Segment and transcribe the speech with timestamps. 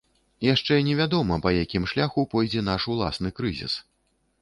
[0.45, 3.73] Яшчэ невядома, па якім шляху пойдзе наш уласны крызіс.